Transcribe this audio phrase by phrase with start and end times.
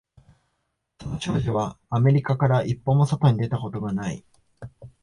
[0.99, 4.25] その少女はアメリカから一歩も外に出たことがない